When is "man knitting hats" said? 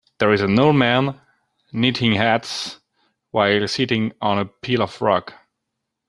0.77-2.79